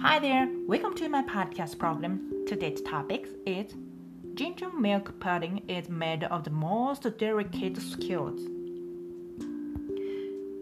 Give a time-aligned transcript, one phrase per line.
[0.00, 2.44] Hi there, welcome to my podcast program.
[2.46, 3.74] Today's topic is
[4.34, 8.40] Ginger milk pudding is made of the most delicate skills.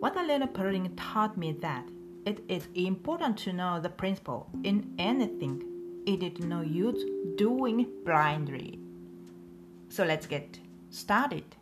[0.00, 1.86] What a little pudding taught me that
[2.24, 5.62] it is important to know the principle in anything.
[6.06, 7.04] It is no use
[7.36, 8.78] doing blindly.
[9.90, 10.58] So let's get
[10.88, 11.55] started.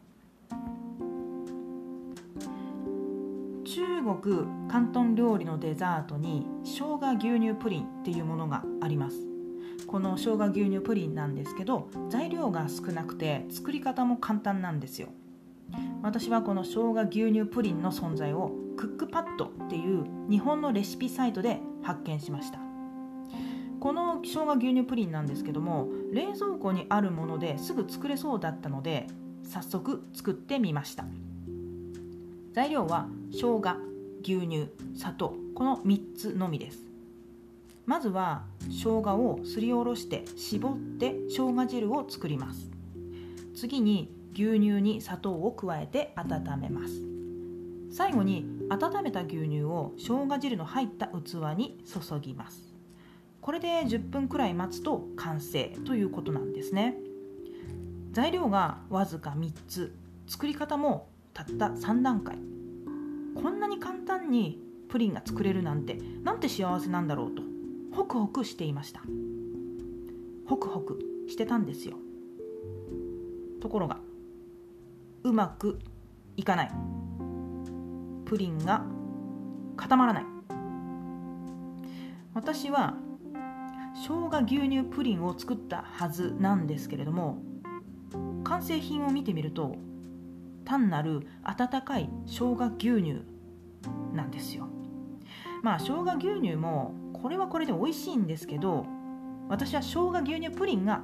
[4.04, 9.16] 国広東料理のデザートに生姜牛乳プリンっていうものがあります。
[9.86, 15.08] この生姜牛乳プリンなんですけど材料が少なくて作り方も簡単なんですよ。
[16.02, 22.58] 私はこの生姜牛乳プリンの存在をクックパッドっていう日本のレシピサイトで発見しました。
[23.80, 29.06] この生姜牛乳プリンなんですけども冷蔵庫にあるものですぐ作れそうだったので
[29.42, 31.04] 早速作ってみました。
[32.52, 33.93] 材料は生姜
[34.26, 36.78] 牛乳砂糖この3つのみです。
[37.84, 42.70] まずは生姜をすりおろして絞って生姜汁を作ります。
[43.54, 46.94] 次に牛乳に砂糖を加えて温めます。
[47.92, 52.74] 最後に温めた牛乳を生姜汁の入った器に注ぎます。
[53.42, 56.96] これで10分くらい待つと完成ということなんですね。
[58.12, 59.94] 材料がわずか3つ。
[60.26, 62.38] 作り方もたった3段階。
[63.34, 67.42] こんなに簡単にプリンが作れるなんてなんて幸せなんだろうと
[67.92, 69.02] ホクホクしていました。
[70.46, 71.96] ホクホクしてたんですよ。
[73.60, 73.98] ところが
[75.22, 75.78] うまく
[76.36, 76.70] いかない。
[78.24, 78.84] プリンが
[79.76, 80.24] 固まらない。
[82.34, 82.96] 私は
[83.94, 87.38] 生姜牛乳プリンを作ったはずなんですけれども
[88.42, 89.76] 完成品を見てみると
[90.64, 93.22] 単なる温かい生姜牛乳
[94.12, 94.68] なんですよ。
[95.62, 98.86] まあ生姜牛乳もこれはこれで美味しいんですけど
[99.48, 101.02] 私は生姜牛乳プリンが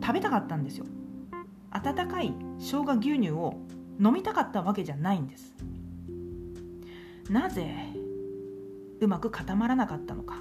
[0.00, 0.86] 食べたかったんですよ。
[1.70, 3.54] 温かい生姜牛乳を
[4.00, 5.54] 飲みたかったわけじゃないんです。
[7.30, 7.74] なぜ
[9.00, 10.36] うまく固まらなかったのか。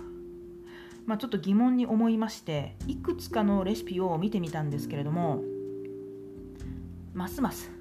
[1.06, 5.44] まあ、ちょっと疑問に思いましていくつかのレシピを見てみたんですけれども
[7.14, 7.72] ますます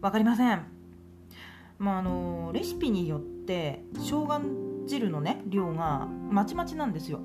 [0.00, 0.64] 分かりません、
[1.78, 4.40] まあ、あのレシピによって生姜
[4.86, 7.20] 汁のね量がまちまちなんですよ。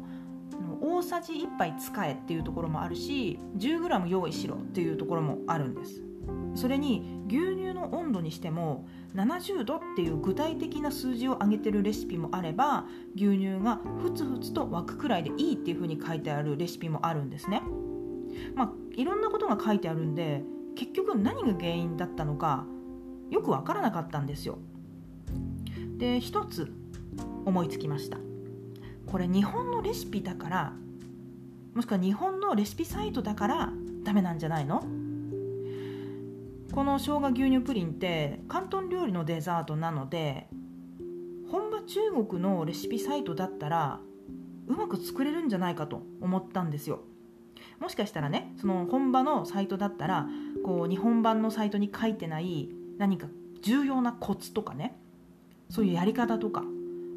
[0.82, 6.04] 大さじ1杯使えっていうところもあるし 10g 用意しろっていうところもあるんです。
[6.56, 8.86] それに牛乳の温度にしても
[9.16, 12.86] 70度っていう具体的な数字を上げてるレシピもあれば
[13.16, 17.62] 牛乳がふつふつと沸くくらいでいいっていうふうに書いてあるレシピもあるんですね。
[18.56, 20.44] まあいろんなことが書いてあるんで
[20.76, 22.66] 結局何が原因だったのか
[23.30, 24.58] よく分からなかったんですよ。
[25.98, 26.74] で一つ
[27.46, 28.18] 思いつきました。
[29.06, 30.74] これ日本のレシピだから
[31.74, 33.74] もしくは日本のレシピサイトだから
[34.04, 34.84] ダメなんじゃないの？
[36.72, 40.48] この生姜牛乳プリンって広東料理のデザートなので
[41.52, 44.00] 本場中国のレシピサイトだったら
[44.68, 47.02] うまく作れるんじゃないかと思ったんですよ。
[47.80, 50.28] もしかしたらねその本場のサイトだったら
[50.64, 53.28] こう日本版のサイトに書いてない何か
[53.62, 54.98] 重要なコツとかね
[55.70, 56.64] そういうやり方とか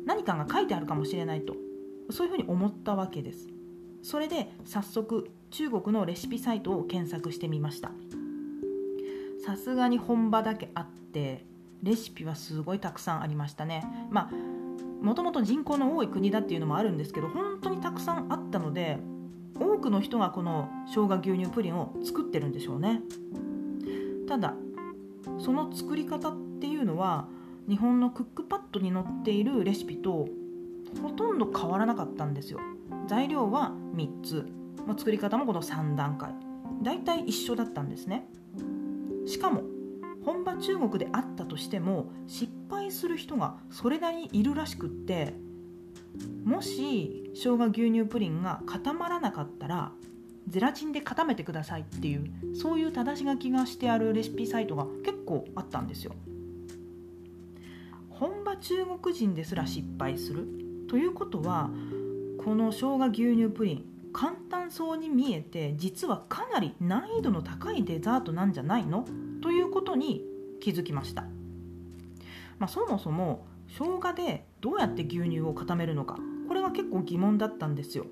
[0.06, 1.56] 何かが書いてあるかもしれないと
[2.10, 3.48] そういうふうに思ったわけです。
[4.02, 7.90] それで早速中国のレシピサイトを検索してみました。
[9.44, 11.44] さすがに本場だけあって
[11.82, 13.84] レシピはすごいたくさんありましたね。
[14.10, 14.30] まあ
[15.02, 18.98] もともと人口の多い国だっていうのもあるんですけど本当にたくさんあったので
[19.58, 23.02] 多くの人がこの生姜牛乳プリンを作ってるんでしょうね。
[24.28, 24.54] ただ
[25.38, 27.28] その作り方っていうのは
[27.68, 30.28] 日本のクックパッドに載っているレシピと
[31.02, 32.60] ほとんど変わらなかったんですよ。
[33.08, 34.46] 材料は3つ、
[34.86, 36.34] まあ、作り方もこの3段階。
[36.82, 38.28] 大体一緒だったんですね。
[39.26, 39.62] しかも
[40.24, 45.34] 本場中国であったとしても失敗する人がそれなりにいるらしくって
[46.44, 49.92] もし生姜牛乳プリンが固まらなかったら
[50.48, 56.14] ゼラチンで固めてくださいっていうそういう正し書きがしてあるレシピサイトが結構あったんですよ。
[58.08, 60.48] 本場中国人ですら失敗する。
[60.88, 61.68] ということは
[62.42, 63.84] この生姜牛乳プリン
[64.14, 69.04] 簡単そうに見えて実はかなり難易度の高いデザートなんじゃないの？
[69.42, 70.24] ということに
[70.60, 71.22] 気づきました、
[72.58, 76.18] まあ、そもそも生姜でどうやって牛乳を固めるのか。
[76.46, 78.06] これが結構疑問だったんですよ。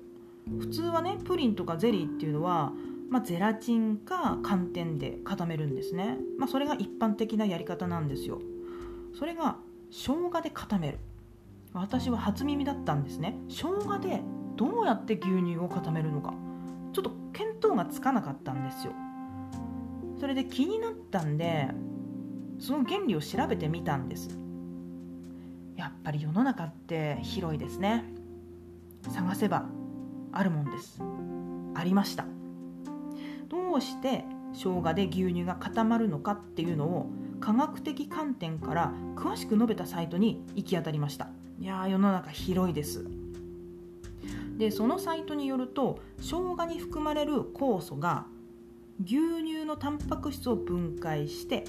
[0.59, 2.71] 普通はねプリンとかゼリーっていうのは、
[3.09, 8.39] まあ、ゼラチンか寒天で固めるんですね、まあ、それが一般的なやり方なんですよ。
[9.17, 9.57] それが
[9.91, 10.99] 生姜で固める。
[11.73, 13.37] 私は初耳だったんですね。
[13.49, 14.21] 生姜で
[14.55, 16.33] どうやって牛乳を固めるのか。
[16.93, 18.93] ちょっと見当がつかなかったんですよ。
[20.19, 21.69] それで気になったんで
[22.59, 24.39] その原理を調べてみたんです。
[25.75, 28.05] やっぱり世の中って広いですね。
[29.11, 29.65] 探せば
[30.31, 31.01] あるもんです。
[31.75, 32.25] ありました。
[33.49, 37.09] どうして生姜で牛乳が固まるのかっていうのを
[37.39, 41.29] 科学的観点から詳しく述べたサイトに行き当たりました。
[41.59, 43.05] いや世の中広いです。
[44.57, 48.25] でそのサイトによると生姜に含まれる酵素が
[49.03, 51.65] 牛乳のタンパク質を分解して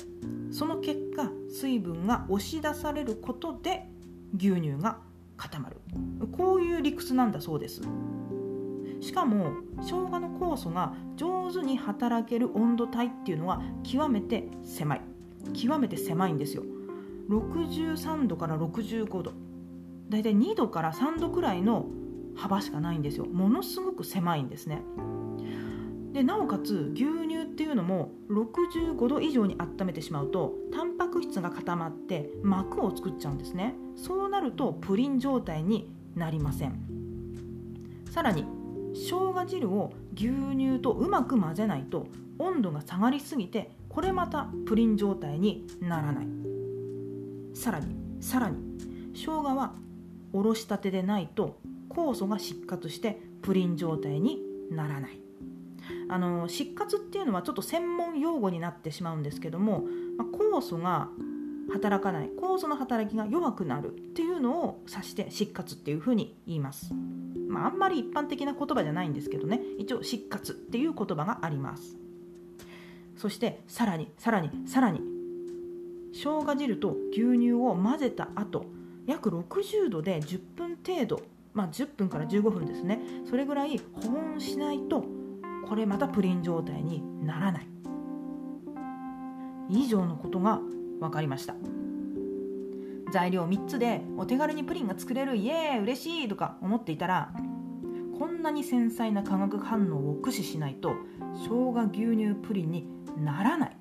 [0.52, 3.88] その結果水分が押し出されることで
[4.36, 5.00] 牛乳が
[5.36, 5.76] 固まる。
[6.36, 7.82] こういう理屈なんだそうです。
[9.00, 15.02] しかも生姜の酵素が上手に働ける温度帯っていうのは極めて狭い。
[15.52, 16.62] 極めて狭いんですよ。
[17.28, 19.32] 63度から65度
[20.08, 21.86] だいたい2度から3度くらいの
[22.36, 23.26] 幅しかないんですよ。
[23.26, 24.82] ものすごく狭いんですね。
[26.12, 33.74] でなおかつ牛乳っていうのも65度以上に温めてしまうとタンパク質が固まって膜を作っちゃうんですね。
[33.96, 36.78] そうなるとプリン状態になりません。
[38.10, 38.44] さらに
[38.92, 42.08] 生姜汁を牛乳とうまく混ぜないと
[42.38, 46.26] 温度が下がりすぎてこれまたプリン状態にならない。
[47.54, 48.58] さらにさらに
[49.14, 49.72] 生姜は
[50.34, 51.58] おろしたてでないと
[51.88, 55.25] 酵素が失活してプリン状態にならない。
[56.08, 59.84] あの失活っていうのはちょっと専門用語になってしまうんですけども、
[60.16, 61.08] まあ、酵素が
[61.72, 62.30] 働かない。
[62.40, 66.92] 酵素の働きが弱くなるっていうのを指して失活っていうふうに言います、
[67.48, 69.60] まあ、あんまり一般的な言葉じゃないんですけどね。
[69.78, 71.96] 一応失活っていう言葉があります。
[73.16, 75.00] そしてさらにさらにさらに。
[76.12, 78.64] 生姜汁と牛乳を混ぜた後
[79.06, 81.22] 約60度で10分程度。
[81.52, 83.00] まあ、10分から15分ですね。
[83.28, 85.04] それぐらい保温しないと
[85.68, 87.66] これまたプリン状態にならない。
[89.68, 90.60] 以上のことが
[91.00, 91.54] 分かりました。
[93.12, 97.30] 材料3つでお手軽にプリンが作れるイエーイ嬉しいとか思っていたら
[98.18, 100.94] こんなに繊細な化学反応を駆使しないと
[101.34, 102.86] 生姜牛乳プリンに
[103.22, 103.76] ならない。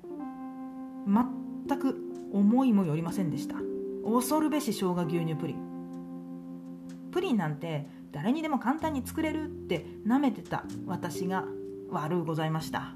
[1.06, 1.98] 全く
[2.32, 3.56] 思いもよりませんでした。
[4.04, 7.10] 恐るべし生姜牛乳プリン。
[7.10, 11.44] プリンなんて誰にでも簡単に作れるって舐めてた私が
[11.90, 12.94] 悪うございました。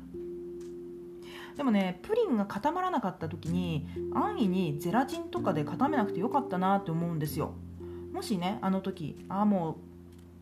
[1.56, 7.54] でもねプリンが固まらなかった時に安易にゼラチンとかで固めなくてよかったなって思うんですよ。
[8.12, 9.74] もしねあの時ああもう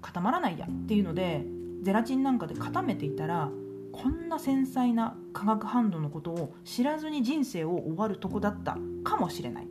[0.01, 1.45] 固まらないやっていうので
[1.83, 3.51] ゼラチンなんかで固めていたら
[3.93, 9.69] こんな繊細な化学反応のことを知らずに人生を終わるとこだったかもしれない。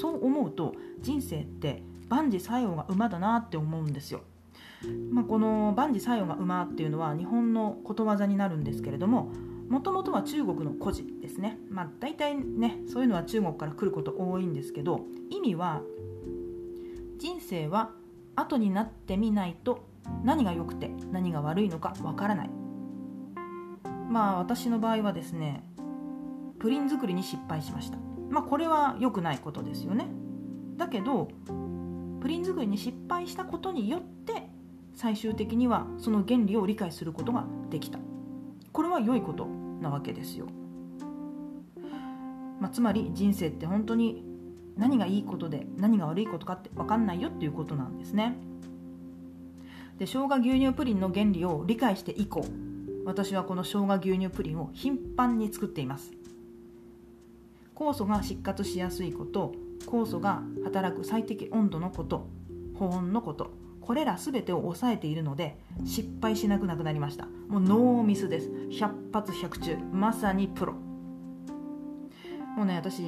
[0.00, 4.22] そう思うと人生って万事作用が馬だなって思うんですよ。
[5.10, 9.30] まあ、この万事作用が馬っていうのは日本のことわざになるんですけれども
[9.68, 15.82] もともとは中国の故事ですね、まあ、大体ねそういうのは中国から来ること多いんですけど意味は
[17.18, 17.90] 人生は
[18.34, 19.86] 後になってみないと
[20.24, 22.50] 何が良くて何が悪いのかわからない。
[24.08, 25.62] まあ私の場合はですね
[26.58, 27.98] プリン作りに失敗しました。
[28.30, 30.08] まあこれは良くないことですよね。
[30.76, 31.28] だけど
[32.20, 34.48] プリン作りに失敗したことによって
[34.94, 37.98] 最終的にはその原理を理解することができた。
[38.72, 39.46] これは良いこと
[39.80, 40.46] なわけですよ、
[42.60, 44.24] まあ、つまり人生って本当に
[44.76, 48.36] 何がいいことで何が悪いことかって分かんないよっていうことなんですね。
[49.98, 52.44] で生姜牛乳プリンの原理を理解して以降
[53.04, 56.12] 私はこの生姜牛乳プリンを頻繁に作っています。
[57.74, 59.54] 酵素が失活しやすいこと
[59.86, 62.28] 酵素が働く最適温度のこと
[62.74, 63.59] 保温のこと。
[63.90, 67.26] これら全てを抑えているので失敗しなくなくなりました。
[67.48, 68.48] もうノーミスです。
[68.48, 69.76] 100発100中。
[69.92, 70.74] まさにプロ。
[72.56, 73.02] もうね私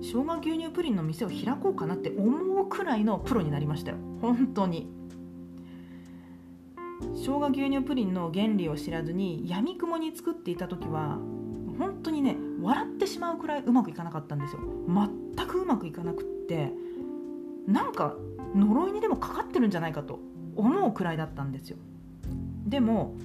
[0.00, 3.96] 生姜牛乳プリンの店を開こうかなって思うくらいのプロになりましたよ。
[4.20, 4.88] 本当に。
[7.16, 11.18] 生姜牛乳プリンの原理を知らずにやみくもに作っていた時は
[11.80, 14.60] 本当にね笑ってしまうくらいうまくいかなかったんですよ。
[14.86, 16.72] 全くうまくいかなくって。
[17.66, 18.16] なんか
[18.54, 20.18] 呪いにでもかかってるんじゃないかと
[20.56, 21.76] 思うくらいだったんですよ。
[22.66, 23.16] でも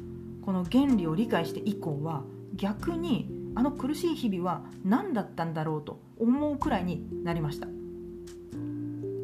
[0.41, 2.24] この原理を理解して以降は
[2.55, 7.67] 逆にあの苦しい日々は何だったんだろうと思うくらいになりました。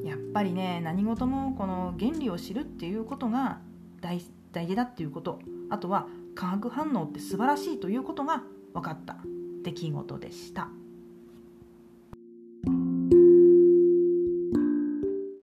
[0.03, 3.60] やっぱりね何事もこの原理を知るっていうことが
[4.01, 5.39] 大大事だっていうこと。
[5.70, 8.43] あとは化学反応って素晴らしいということが
[8.74, 9.17] 分かった
[9.63, 10.70] 出来事でした。